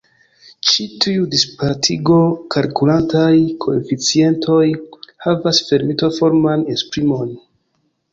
[0.67, 3.33] Ĉi tiuj dispartigo-kalkulantaj
[3.65, 4.63] koeficientoj
[5.27, 7.37] havas fermito-forman esprimon.